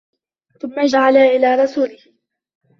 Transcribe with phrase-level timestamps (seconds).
[0.61, 1.99] ثُمَّ جَعَلَ إلَى رَسُولِهِ